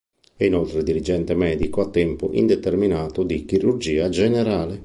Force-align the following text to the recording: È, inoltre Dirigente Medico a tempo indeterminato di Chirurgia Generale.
È, 0.35 0.45
inoltre 0.45 0.81
Dirigente 0.81 1.35
Medico 1.35 1.81
a 1.81 1.89
tempo 1.91 2.31
indeterminato 2.33 3.21
di 3.21 3.45
Chirurgia 3.45 4.09
Generale. 4.09 4.79